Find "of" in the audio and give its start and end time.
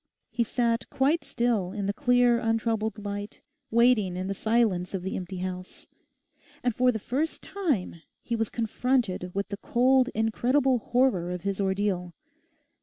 4.95-5.03, 11.29-11.41